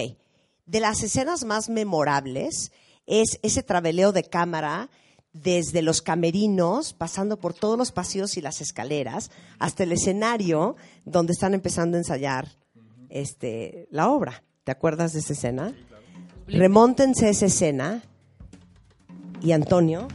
de 0.66 0.80
las 0.80 1.04
escenas 1.04 1.44
más 1.44 1.68
memorables 1.68 2.72
es 3.06 3.38
ese 3.42 3.64
traveleo 3.64 4.14
de 4.14 4.24
cámara 4.24 4.90
desde 5.34 5.82
los 5.82 6.02
camerinos, 6.02 6.94
pasando 6.94 7.38
por 7.38 7.54
todos 7.54 7.78
los 7.78 7.92
pasillos 7.92 8.38
y 8.38 8.42
las 8.42 8.62
escaleras, 8.62 9.30
hasta 9.60 9.84
el 9.84 9.92
escenario 9.92 10.78
donde 11.04 11.34
están 11.34 11.54
empezando 11.54 11.98
a 11.98 12.00
ensayar 12.00 12.48
este, 13.10 13.90
la 13.92 14.08
obra. 14.08 14.42
¿Te 14.68 14.72
acuerdas 14.72 15.14
de 15.14 15.20
esa 15.20 15.32
escena? 15.32 15.74
Remóntense 16.46 17.28
a 17.28 17.30
esa 17.30 17.46
escena 17.46 18.04
y 19.42 19.54
Antonio 19.54 20.10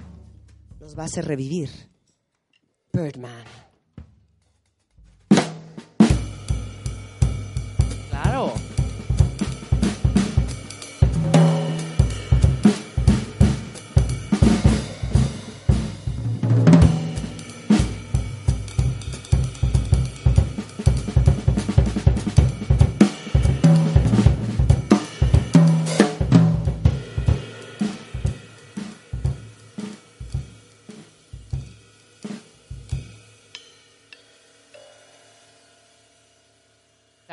nos 0.78 0.94
va 0.94 1.04
a 1.04 1.06
hacer 1.06 1.24
revivir 1.24 1.70
Birdman. 2.92 3.46
Claro. 8.10 8.52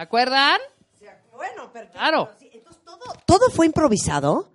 Acuerdan? 0.09 0.59
Bueno, 1.35 1.71
perfecto. 1.71 1.99
Claro. 1.99 2.29
Entonces 2.51 2.83
todo, 2.83 2.99
todo 3.25 3.49
fue 3.51 3.67
improvisado. 3.67 4.49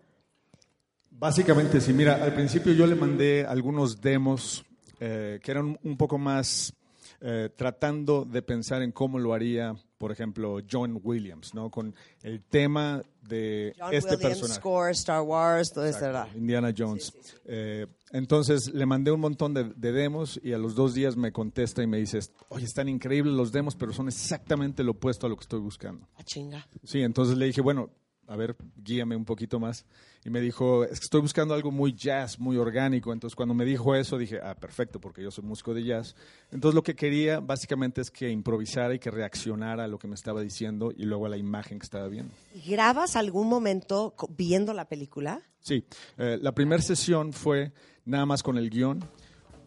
Básicamente, 1.12 1.80
sí, 1.80 1.92
mira, 1.92 2.22
al 2.22 2.34
principio 2.34 2.72
yo 2.72 2.86
le 2.86 2.96
mandé 2.96 3.46
algunos 3.46 4.00
demos 4.00 4.64
eh, 4.98 5.38
que 5.42 5.50
eran 5.52 5.78
un 5.84 5.96
poco 5.96 6.18
más 6.18 6.74
eh, 7.20 7.50
tratando 7.56 8.24
de 8.24 8.42
pensar 8.42 8.82
en 8.82 8.90
cómo 8.90 9.20
lo 9.20 9.32
haría 9.32 9.76
por 10.04 10.12
ejemplo, 10.12 10.58
John 10.70 11.00
Williams, 11.02 11.54
¿no? 11.54 11.70
Con 11.70 11.94
el 12.22 12.42
tema 12.42 13.02
de 13.22 13.74
John 13.78 13.94
este 13.94 14.16
Williams, 14.16 14.38
personaje. 14.38 14.60
Score, 14.60 14.90
Star 14.90 15.22
Wars. 15.22 15.72
Indiana 16.34 16.74
Jones. 16.76 17.14
Eh, 17.46 17.86
entonces 18.10 18.74
le 18.74 18.84
mandé 18.84 19.12
un 19.12 19.20
montón 19.20 19.54
de, 19.54 19.64
de 19.64 19.92
demos 19.92 20.38
y 20.44 20.52
a 20.52 20.58
los 20.58 20.74
dos 20.74 20.92
días 20.92 21.16
me 21.16 21.32
contesta 21.32 21.82
y 21.82 21.86
me 21.86 21.96
dice, 21.96 22.18
oye, 22.50 22.66
están 22.66 22.90
increíbles 22.90 23.32
los 23.32 23.50
demos, 23.50 23.76
pero 23.76 23.94
son 23.94 24.08
exactamente 24.08 24.84
lo 24.84 24.90
opuesto 24.90 25.26
a 25.26 25.30
lo 25.30 25.36
que 25.36 25.44
estoy 25.44 25.60
buscando. 25.60 26.06
Ah, 26.18 26.22
chinga. 26.22 26.68
Sí, 26.82 27.00
entonces 27.00 27.38
le 27.38 27.46
dije, 27.46 27.62
bueno, 27.62 27.88
a 28.26 28.36
ver, 28.36 28.56
guíame 28.76 29.16
un 29.16 29.24
poquito 29.24 29.60
más. 29.60 29.84
Y 30.24 30.30
me 30.30 30.40
dijo, 30.40 30.84
es 30.84 31.00
que 31.00 31.04
estoy 31.04 31.20
buscando 31.20 31.54
algo 31.54 31.70
muy 31.70 31.92
jazz, 31.92 32.38
muy 32.38 32.56
orgánico. 32.56 33.12
Entonces 33.12 33.36
cuando 33.36 33.54
me 33.54 33.64
dijo 33.64 33.94
eso 33.94 34.16
dije, 34.16 34.40
ah, 34.42 34.54
perfecto, 34.54 35.00
porque 35.00 35.22
yo 35.22 35.30
soy 35.30 35.44
músico 35.44 35.74
de 35.74 35.84
jazz. 35.84 36.16
Entonces 36.50 36.74
lo 36.74 36.82
que 36.82 36.94
quería 36.94 37.40
básicamente 37.40 38.00
es 38.00 38.10
que 38.10 38.30
improvisara 38.30 38.94
y 38.94 38.98
que 38.98 39.10
reaccionara 39.10 39.84
a 39.84 39.88
lo 39.88 39.98
que 39.98 40.08
me 40.08 40.14
estaba 40.14 40.40
diciendo 40.40 40.92
y 40.96 41.04
luego 41.04 41.26
a 41.26 41.28
la 41.28 41.36
imagen 41.36 41.78
que 41.78 41.84
estaba 41.84 42.08
viendo. 42.08 42.32
¿Y 42.54 42.70
¿Grabas 42.70 43.16
algún 43.16 43.48
momento 43.48 44.14
viendo 44.30 44.72
la 44.72 44.86
película? 44.86 45.42
Sí, 45.60 45.84
eh, 46.18 46.38
la 46.40 46.52
primera 46.52 46.82
sesión 46.82 47.32
fue 47.32 47.72
nada 48.04 48.26
más 48.26 48.42
con 48.42 48.56
el 48.56 48.70
guion 48.70 49.04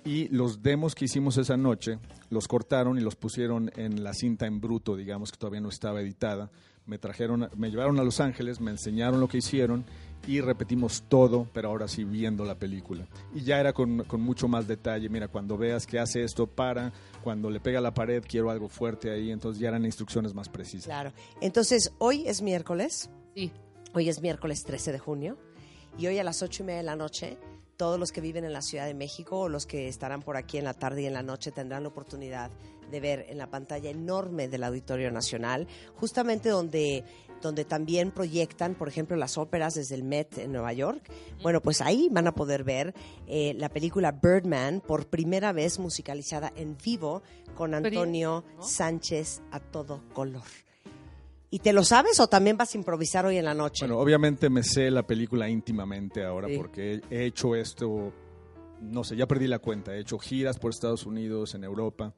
y 0.03 0.27
los 0.29 0.63
demos 0.63 0.95
que 0.95 1.05
hicimos 1.05 1.37
esa 1.37 1.57
noche 1.57 1.99
los 2.29 2.47
cortaron 2.47 2.97
y 2.97 3.01
los 3.01 3.15
pusieron 3.15 3.71
en 3.75 4.03
la 4.03 4.13
cinta 4.13 4.45
en 4.45 4.59
bruto, 4.59 4.95
digamos 4.95 5.31
que 5.31 5.37
todavía 5.37 5.61
no 5.61 5.69
estaba 5.69 6.01
editada. 6.01 6.49
Me 6.87 6.97
trajeron, 6.97 7.49
me 7.55 7.69
llevaron 7.69 7.99
a 7.99 8.03
Los 8.03 8.19
Ángeles, 8.19 8.59
me 8.59 8.71
enseñaron 8.71 9.19
lo 9.19 9.27
que 9.27 9.37
hicieron 9.37 9.85
y 10.25 10.41
repetimos 10.41 11.03
todo, 11.07 11.47
pero 11.53 11.69
ahora 11.69 11.87
sí 11.87 12.03
viendo 12.03 12.43
la 12.43 12.55
película. 12.55 13.07
Y 13.33 13.41
ya 13.41 13.59
era 13.59 13.73
con, 13.73 14.03
con 14.05 14.21
mucho 14.21 14.47
más 14.47 14.67
detalle. 14.67 15.09
Mira, 15.09 15.27
cuando 15.27 15.57
veas 15.57 15.85
que 15.85 15.99
hace 15.99 16.23
esto, 16.23 16.47
para. 16.47 16.91
Cuando 17.23 17.49
le 17.49 17.59
pega 17.59 17.79
a 17.79 17.81
la 17.81 17.93
pared, 17.93 18.23
quiero 18.27 18.49
algo 18.49 18.67
fuerte 18.67 19.11
ahí. 19.11 19.31
Entonces 19.31 19.59
ya 19.61 19.69
eran 19.69 19.85
instrucciones 19.85 20.33
más 20.33 20.49
precisas. 20.49 20.85
Claro. 20.85 21.13
Entonces, 21.41 21.93
hoy 21.97 22.27
es 22.27 22.41
miércoles. 22.41 23.09
Sí. 23.35 23.51
Hoy 23.93 24.09
es 24.09 24.21
miércoles 24.21 24.63
13 24.63 24.91
de 24.91 24.99
junio. 24.99 25.37
Y 25.97 26.07
hoy 26.07 26.19
a 26.19 26.23
las 26.23 26.41
ocho 26.41 26.63
y 26.63 26.65
media 26.65 26.79
de 26.79 26.85
la 26.85 26.95
noche, 26.95 27.37
todos 27.77 27.99
los 27.99 28.11
que 28.11 28.21
viven 28.21 28.43
en 28.43 28.53
la 28.53 28.61
Ciudad 28.61 28.85
de 28.85 28.93
México 28.93 29.41
o 29.41 29.49
los 29.49 29.65
que 29.65 29.87
estarán 29.87 30.21
por 30.21 30.35
aquí 30.35 30.57
en 30.57 30.65
la 30.65 30.73
tarde 30.73 31.03
y 31.03 31.05
en 31.05 31.13
la 31.13 31.23
noche 31.23 31.51
tendrán 31.51 31.83
la 31.83 31.89
oportunidad 31.89 32.51
de 32.91 32.99
ver 32.99 33.25
en 33.29 33.37
la 33.37 33.49
pantalla 33.49 33.89
enorme 33.89 34.47
del 34.47 34.63
Auditorio 34.63 35.11
Nacional, 35.11 35.67
justamente 35.95 36.49
donde, 36.49 37.03
donde 37.41 37.65
también 37.65 38.11
proyectan, 38.11 38.75
por 38.75 38.87
ejemplo, 38.87 39.15
las 39.17 39.37
óperas 39.37 39.75
desde 39.75 39.95
el 39.95 40.03
Met 40.03 40.37
en 40.37 40.51
Nueva 40.51 40.73
York. 40.73 41.09
Bueno, 41.43 41.61
pues 41.61 41.81
ahí 41.81 42.07
van 42.11 42.27
a 42.27 42.33
poder 42.33 42.63
ver 42.63 42.93
eh, 43.27 43.53
la 43.57 43.69
película 43.69 44.11
Birdman 44.11 44.81
por 44.81 45.07
primera 45.07 45.51
vez 45.51 45.79
musicalizada 45.79 46.51
en 46.55 46.77
vivo 46.83 47.21
con 47.55 47.73
Antonio. 47.73 48.43
Sánchez 48.59 49.41
a 49.51 49.59
todo 49.59 50.03
color. 50.13 50.66
¿Y 51.49 51.59
te 51.59 51.71
lo 51.71 51.83
sabes 51.83 52.19
o 52.19 52.27
también 52.27 52.57
vas 52.57 52.73
a 52.75 52.77
improvisar 52.77 53.25
hoy 53.25 53.37
en 53.37 53.45
la 53.45 53.53
noche? 53.53 53.85
Bueno, 53.85 53.99
obviamente 54.01 54.49
me 54.49 54.63
sé 54.63 54.91
la 54.91 55.07
película 55.07 55.47
íntimamente 55.49 56.23
ahora 56.25 56.47
Sí. 56.49 56.57
porque 56.57 56.95
he, 57.09 57.15
he 57.21 57.25
hecho 57.25 57.55
esto, 57.55 58.11
no 58.81 59.03
sé, 59.05 59.15
ya 59.15 59.27
perdí 59.27 59.47
la 59.47 59.59
cuenta. 59.59 59.95
He 59.95 59.99
hecho 60.01 60.19
giras 60.19 60.59
por 60.59 60.71
Estados 60.71 61.05
Unidos, 61.05 61.55
en 61.55 61.63
Europa. 61.63 62.13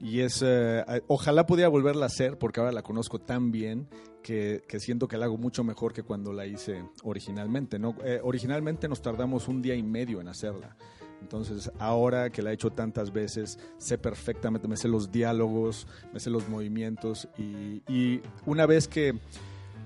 Y 0.00 0.20
es, 0.20 0.42
eh, 0.44 0.82
ojalá 1.06 1.46
pudiera 1.46 1.68
volverla 1.68 2.06
a 2.06 2.08
hacer 2.08 2.36
porque 2.38 2.58
ahora 2.58 2.72
la 2.72 2.82
conozco 2.82 3.20
tan 3.20 3.52
bien 3.52 3.88
que, 4.20 4.64
que 4.68 4.80
siento 4.80 5.06
que 5.06 5.16
la 5.16 5.26
hago 5.26 5.38
mucho 5.38 5.62
mejor 5.62 5.92
que 5.92 6.02
cuando 6.02 6.32
la 6.32 6.44
hice 6.44 6.84
originalmente. 7.04 7.78
¿no? 7.78 7.94
Eh, 8.04 8.18
originalmente 8.24 8.88
nos 8.88 9.00
tardamos 9.00 9.46
un 9.46 9.62
día 9.62 9.76
y 9.76 9.82
medio 9.84 10.20
en 10.20 10.26
hacerla. 10.26 10.76
Entonces, 11.22 11.70
ahora 11.78 12.30
que 12.30 12.42
la 12.42 12.50
he 12.50 12.54
hecho 12.54 12.70
tantas 12.70 13.12
veces, 13.12 13.58
sé 13.78 13.96
perfectamente, 13.96 14.66
me 14.66 14.76
sé 14.76 14.88
los 14.88 15.12
diálogos, 15.12 15.86
me 16.12 16.18
sé 16.18 16.30
los 16.30 16.48
movimientos 16.48 17.28
y, 17.38 17.82
y 17.90 18.20
una 18.44 18.66
vez 18.66 18.88
que 18.88 19.14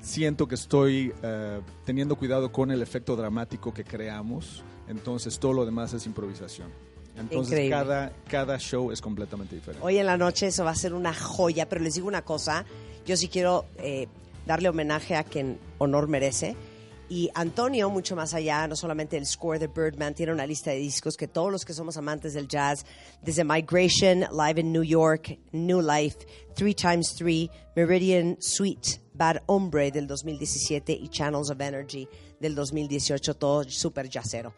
siento 0.01 0.49
que 0.49 0.55
estoy 0.55 1.13
eh, 1.23 1.61
teniendo 1.85 2.17
cuidado 2.17 2.51
con 2.51 2.71
el 2.71 2.81
efecto 2.81 3.17
dramático 3.17 3.75
que 3.75 3.85
creamos, 3.85 4.65
entonces 4.89 5.39
todo 5.39 5.53
lo 5.53 5.67
demás 5.67 5.93
es 5.93 6.07
improvisación. 6.07 6.71
Entonces 7.17 7.53
Increíble. 7.53 7.77
cada, 7.77 8.13
cada 8.29 8.59
show 8.59 8.91
es 8.93 9.01
completamente 9.01 9.55
diferente. 9.55 9.87
Hoy 9.87 9.99
en 9.99 10.07
la 10.07 10.17
noche 10.17 10.49
eso 10.49 10.65
va 10.65 10.71
a 10.71 10.75
ser 10.75 10.95
una 10.95 11.15
joya, 11.15 11.69
pero 11.69 11.83
les 11.83 11.95
digo 11.95 12.09
una 12.09 12.23
cosa, 12.23 12.65
yo 13.07 13.17
sí 13.17 13.29
quiero 13.29 13.67
eh, 13.79 14.09
darle 14.47 14.69
homenaje 14.69 15.17
a 15.17 15.25
quien 15.25 15.59
honor 15.79 16.09
merece. 16.09 16.57
Y 17.09 17.31
Antonio, 17.35 17.89
mucho 17.89 18.17
más 18.17 18.35
allá, 18.35 18.67
no 18.67 18.75
solamente 18.75 19.17
el 19.17 19.27
score 19.27 19.61
de 19.61 19.69
Birdman, 19.69 20.15
tiene 20.15 20.33
una 20.33 20.45
lista 20.45 20.73
de 20.73 20.79
discos 20.79 21.17
que 21.17 21.29
todos 21.29 21.53
los 21.53 21.65
que 21.65 21.73
somos 21.73 21.97
amantes 21.97 22.35
del 22.35 22.49
jazz, 22.49 22.85
desde 23.23 23.45
Migration, 23.45 24.27
Live 24.33 24.61
in 24.61 24.73
New 24.73 24.83
York, 24.83 25.39
New 25.53 25.81
Life, 25.81 26.27
Three 26.57 26.75
Times 26.75 27.15
Three, 27.15 27.49
Meridian 27.77 28.37
Suite, 28.41 29.01
Bad 29.15 29.43
Hombre 29.47 29.93
del 29.93 30.09
2017 30.09 30.93
y 30.93 31.09
Channels 31.09 31.51
of 31.51 31.61
Energy 31.61 32.09
del 32.41 32.57
2018, 32.57 33.35
todo 33.35 33.65
súper 33.69 34.09
jazzero. 34.09 34.53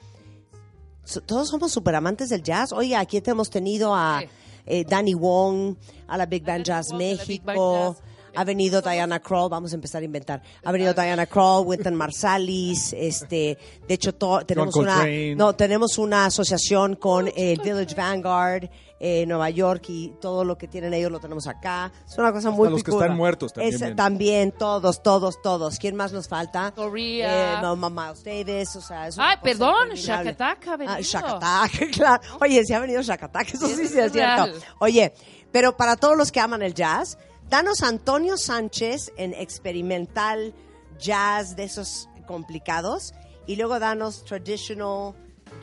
Todos 1.26 1.48
somos 1.48 1.70
super 1.70 1.94
amantes 1.94 2.30
del 2.30 2.42
jazz. 2.42 2.72
Oye, 2.72 2.96
aquí 2.96 3.20
te 3.20 3.30
hemos 3.30 3.50
tenido 3.50 3.94
a 3.94 4.22
eh, 4.64 4.84
Danny 4.84 5.14
Wong, 5.14 5.76
a 6.06 6.16
la 6.16 6.26
Big 6.26 6.44
Band 6.44 6.64
Jazz 6.64 6.92
México. 6.92 7.96
Ha 8.34 8.44
venido 8.44 8.80
Diana 8.82 9.20
Kroll, 9.20 9.50
vamos 9.50 9.72
a 9.72 9.74
empezar 9.74 10.02
a 10.02 10.04
inventar. 10.04 10.42
Ha 10.64 10.72
venido 10.72 10.94
Diana 10.94 11.26
Kroll, 11.26 11.66
Wynton 11.66 11.94
Marsalis, 11.94 12.92
este, 12.92 13.58
de 13.86 13.94
hecho 13.94 14.14
to- 14.14 14.42
tenemos 14.46 14.74
una, 14.76 15.04
no, 15.36 15.54
tenemos 15.54 15.98
una 15.98 16.26
asociación 16.26 16.96
con 16.96 17.28
el 17.36 17.60
Village 17.60 17.94
Vanguard, 17.94 18.68
eh, 19.00 19.24
Nueva 19.26 19.48
York 19.50 19.84
y 19.88 20.08
todo 20.20 20.44
lo 20.44 20.58
que 20.58 20.66
tienen 20.66 20.92
ellos 20.92 21.10
lo 21.12 21.20
tenemos 21.20 21.46
acá. 21.46 21.92
Es 22.06 22.18
una 22.18 22.32
cosa 22.32 22.50
muy 22.50 22.68
los 22.68 22.82
que 22.82 22.90
están 22.90 23.16
muertos 23.16 23.52
también 23.52 23.82
Es- 23.82 23.96
también, 23.96 24.52
todos, 24.52 25.02
todos, 25.02 25.40
todos. 25.40 25.78
¿Quién 25.78 25.94
más 25.96 26.12
nos 26.12 26.26
falta? 26.28 26.72
Korea. 26.74 27.58
Eh, 27.58 27.62
no, 27.62 27.76
Miles 27.76 28.24
Davis, 28.24 28.74
o 28.76 28.80
sea, 28.80 29.06
es 29.08 29.16
Ay, 29.18 29.36
perdón. 29.42 29.90
Shakataka 29.94 30.72
ha 30.72 30.76
venido. 30.76 30.96
Ah, 30.96 31.00
Shakataka, 31.00 31.86
claro. 31.92 32.22
Oye, 32.40 32.64
si 32.64 32.72
ha 32.72 32.80
venido 32.80 33.00
Shakataka, 33.02 33.50
eso 33.52 33.66
sí, 33.68 33.74
sí 33.76 33.82
es 33.82 33.94
es 33.96 34.12
cierto. 34.12 34.46
Oye, 34.80 35.12
pero 35.52 35.76
para 35.76 35.96
todos 35.96 36.16
los 36.16 36.32
que 36.32 36.40
aman 36.40 36.62
el 36.62 36.74
jazz, 36.74 37.16
danos 37.48 37.82
Antonio 37.82 38.37
Sánchez 38.37 39.12
en 39.16 39.34
experimental 39.34 40.54
jazz 40.98 41.56
de 41.56 41.64
esos 41.64 42.08
complicados 42.26 43.14
y 43.46 43.56
luego 43.56 43.78
danos 43.78 44.24
traditional, 44.24 45.14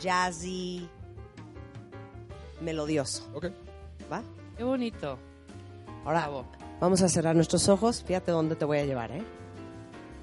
jazzy, 0.02 0.90
melodioso. 2.62 3.30
Ok. 3.34 3.48
¿Va? 4.12 4.24
Qué 4.58 4.64
bonito. 4.64 5.20
Ahora 6.06 6.22
Bravo. 6.22 6.46
vamos 6.80 7.02
a 7.02 7.10
cerrar 7.10 7.36
nuestros 7.36 7.68
ojos. 7.70 8.04
Fíjate 8.04 8.32
dónde 8.32 8.56
te 8.56 8.66
voy 8.66 8.80
a 8.80 8.86
llevar, 8.86 9.12
¿eh? 9.12 9.24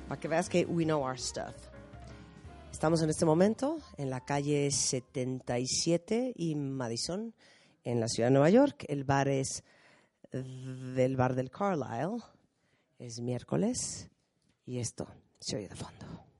Para 0.08 0.20
que 0.20 0.28
veas 0.28 0.48
que 0.48 0.64
we 0.66 0.84
know 0.84 1.02
our 1.02 1.18
stuff. 1.18 1.54
Estamos 2.72 3.02
en 3.02 3.10
este 3.10 3.24
momento 3.24 3.78
en 3.96 4.10
la 4.10 4.20
calle 4.20 4.70
77 4.70 6.32
y 6.34 6.54
Madison, 6.56 7.34
en 7.84 8.00
la 8.00 8.08
ciudad 8.08 8.28
de 8.28 8.32
Nueva 8.32 8.50
York. 8.50 8.84
El 8.88 9.04
bar 9.04 9.28
es 9.28 9.62
del 10.32 11.16
bar 11.16 11.34
del 11.34 11.50
Carlisle. 11.50 12.22
Es 12.98 13.20
miércoles 13.20 14.10
y 14.64 14.78
esto 14.78 15.06
se 15.40 15.56
oye 15.56 15.68
de 15.68 15.76
fondo. 15.76 16.31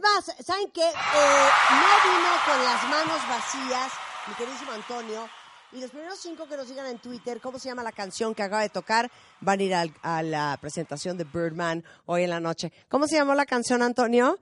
Más, 0.00 0.24
¿saben 0.44 0.70
qué? 0.72 0.82
Eh, 0.88 1.48
no 1.70 2.10
vino 2.10 2.30
con 2.46 2.64
las 2.64 2.82
manos 2.88 3.18
vacías, 3.28 3.92
mi 4.26 4.34
queridísimo 4.34 4.72
Antonio. 4.72 5.28
Y 5.72 5.80
los 5.80 5.90
primeros 5.90 6.18
cinco 6.18 6.48
que 6.48 6.56
nos 6.56 6.68
digan 6.68 6.86
en 6.86 6.98
Twitter 6.98 7.40
cómo 7.40 7.58
se 7.60 7.68
llama 7.68 7.84
la 7.84 7.92
canción 7.92 8.34
que 8.34 8.42
acaba 8.42 8.62
de 8.62 8.70
tocar 8.70 9.08
van 9.40 9.60
a 9.60 9.62
ir 9.62 9.74
al- 9.74 9.94
a 10.02 10.22
la 10.22 10.58
presentación 10.60 11.16
de 11.16 11.22
Birdman 11.24 11.84
hoy 12.06 12.24
en 12.24 12.30
la 12.30 12.40
noche. 12.40 12.72
¿Cómo 12.88 13.06
se 13.06 13.14
llamó 13.16 13.34
la 13.36 13.46
canción, 13.46 13.80
Antonio? 13.82 14.36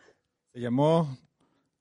Se 0.54 0.60
llamó 0.60 1.18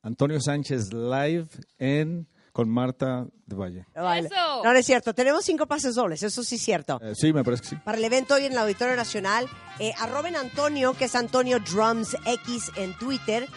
Antonio 0.02 0.42
Sánchez 0.42 0.92
Live 0.94 1.48
en 1.78 2.28
Con 2.52 2.70
Marta 2.70 3.26
de 3.46 3.56
Valle. 3.56 3.86
Vale. 3.96 4.28
¡Eso! 4.28 4.64
No, 4.64 4.74
no 4.74 4.80
es 4.80 4.86
cierto. 4.86 5.14
Tenemos 5.14 5.46
cinco 5.46 5.66
pases 5.66 5.96
dobles, 5.96 6.24
eso 6.24 6.44
sí 6.44 6.56
es 6.56 6.62
cierto. 6.62 7.00
Eh, 7.02 7.14
sí, 7.16 7.32
me 7.32 7.44
parece 7.44 7.62
que 7.64 7.70
sí. 7.70 7.76
Para 7.78 7.98
el 8.00 8.04
evento 8.04 8.34
hoy 8.34 8.46
en 8.46 8.52
el 8.52 8.58
Auditorio 8.58 8.96
Nacional, 8.98 9.48
eh, 9.80 9.94
arroben 10.00 10.36
Antonio, 10.36 10.94
que 10.94 11.06
es 11.06 11.16
Antonio 11.16 11.60
Drums 11.60 12.18
X 12.26 12.72
en 12.76 12.98
Twitter, 12.98 13.48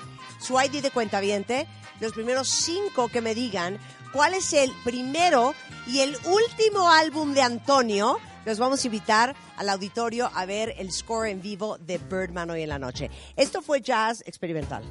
su 0.41 0.61
ID 0.61 0.83
de 0.83 0.91
cuentaviente, 0.91 1.67
los 2.01 2.13
primeros 2.13 2.49
cinco 2.49 3.09
que 3.09 3.21
me 3.21 3.35
digan 3.35 3.79
cuál 4.13 4.35
es 4.35 4.53
el 4.53 4.73
primero 4.85 5.55
y 5.87 6.01
el 6.01 6.17
último 6.25 6.91
álbum 6.91 7.35
de 7.35 7.43
Antonio. 7.43 8.19
Los 8.45 8.59
vamos 8.59 8.83
a 8.83 8.87
invitar 8.87 9.37
al 9.57 9.69
auditorio 9.69 10.31
a 10.35 10.47
ver 10.47 10.75
el 10.79 10.91
score 10.91 11.29
en 11.29 11.43
vivo 11.43 11.77
de 11.79 11.99
Birdman 11.99 12.51
hoy 12.51 12.63
en 12.63 12.71
la 12.71 12.79
noche. 12.79 13.11
Esto 13.37 13.61
fue 13.61 13.81
jazz 13.83 14.23
experimental. 14.27 14.83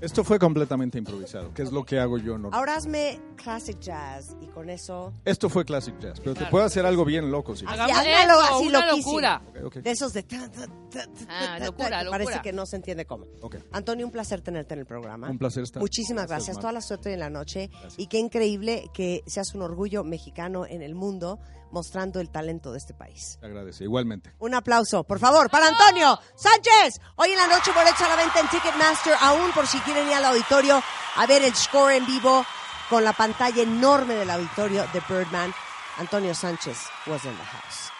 Esto 0.00 0.22
fue 0.24 0.38
completamente 0.38 0.98
improvisado, 0.98 1.52
que 1.54 1.62
es 1.62 1.72
lo 1.72 1.84
que 1.84 1.98
hago 1.98 2.18
yo 2.18 2.32
normalmente. 2.38 2.56
Ahora 2.58 2.76
hazme 2.76 3.20
classic 3.36 3.78
jazz 3.80 4.36
y 4.40 4.46
con 4.48 4.68
eso... 4.70 5.12
Esto 5.24 5.48
fue 5.48 5.64
Classic 5.64 5.98
Jazz, 5.98 6.20
pero 6.20 6.32
te 6.34 6.38
Claro. 6.40 6.50
puedo 6.50 6.64
hacer 6.64 6.84
algo 6.86 7.04
bien 7.04 7.30
loco. 7.30 7.56
Si 7.56 7.64
Hagamos 7.66 7.96
Sí, 8.02 8.08
hágalo 8.10 8.40
eso, 8.42 8.54
así 8.56 8.66
una 8.68 8.86
loquísimo. 8.86 9.12
locura. 9.12 9.42
Ok, 9.48 9.64
ok. 9.66 9.74
De 9.76 9.90
esos 9.90 10.12
de... 10.12 10.22
ta, 10.22 10.50
ta, 10.50 10.66
ta, 10.66 11.06
ta, 11.06 11.08
Ah, 11.28 11.56
ta, 11.58 11.64
locura, 11.66 12.02
que 12.04 12.10
Parece 12.10 12.30
locura. 12.30 12.42
que 12.42 12.52
no 12.52 12.66
se 12.66 12.76
entiende 12.76 13.06
cómo. 13.06 13.24
Ok. 13.40 13.56
Antonio, 13.72 14.06
un 14.06 14.12
placer 14.12 14.40
tenerte 14.42 14.74
en 14.74 14.80
el 14.80 14.86
programa. 14.86 15.30
Un 15.30 15.38
placer 15.38 15.62
estar. 15.62 15.80
Muchísimas 15.80 16.26
Gracias. 16.28 16.58
Toda 16.58 16.72
la 16.72 16.80
suerte 16.80 17.12
en 17.12 17.20
la 17.20 17.30
noche. 17.30 17.70
Y 17.96 18.06
qué 18.08 18.18
increíble 18.18 18.90
que 18.92 19.22
seas 19.26 19.54
un 19.54 19.62
orgullo 19.62 20.04
mexicano 20.04 20.66
en 20.66 20.82
el 20.82 20.94
mundo 20.94 21.38
mostrando 21.74 22.20
el 22.20 22.30
talento 22.30 22.72
de 22.72 22.78
este 22.78 22.94
país. 22.94 23.36
Te 23.40 23.46
agradece. 23.46 23.84
Igualmente. 23.84 24.32
Un 24.38 24.54
aplauso, 24.54 25.04
por 25.04 25.18
favor, 25.18 25.50
para 25.50 25.68
Antonio 25.68 26.18
Sánchez. 26.36 27.00
Hoy 27.16 27.32
en 27.32 27.36
la 27.36 27.48
noche 27.48 27.72
boletos 27.74 28.00
a 28.00 28.08
la 28.08 28.16
venta 28.16 28.40
en 28.40 28.48
Ticketmaster, 28.48 29.14
aún 29.20 29.52
por 29.52 29.66
si 29.66 29.78
quieren 29.80 30.08
ir 30.08 30.14
al 30.14 30.24
auditorio 30.24 30.82
a 31.16 31.26
ver 31.26 31.42
el 31.42 31.54
score 31.54 31.96
en 31.96 32.06
vivo 32.06 32.46
con 32.88 33.04
la 33.04 33.12
pantalla 33.12 33.62
enorme 33.62 34.14
del 34.14 34.30
auditorio 34.30 34.86
de 34.92 35.02
Birdman. 35.08 35.52
Antonio 35.98 36.34
Sánchez 36.34 36.78
was 37.06 37.24
in 37.24 37.36
the 37.36 37.44
house. 37.44 37.90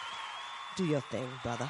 Do 0.77 0.85
your 0.85 1.03
thing, 1.11 1.27
brother. 1.43 1.69